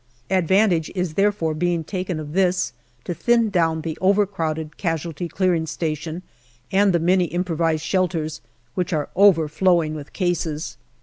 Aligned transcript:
Advan 0.31 0.69
tage 0.71 0.89
is 0.95 1.13
therefore 1.13 1.53
being 1.53 1.83
taken 1.83 2.19
of 2.19 2.33
this 2.33 2.73
to 3.03 3.13
thin 3.13 3.51
down 3.51 3.81
the 3.81 3.99
NOVEMBER 4.01 4.25
279 4.25 4.25
overcrowded 4.73 4.77
casualty 4.77 5.27
clearing 5.27 5.67
station 5.67 6.23
and 6.71 6.91
the 6.91 6.99
many 6.99 7.25
improvised 7.25 7.83
shelters, 7.83 8.41
which 8.73 8.93
are 8.93 9.09
overflowing 9.15 9.93
with 9.93 10.11
cases. 10.11 10.75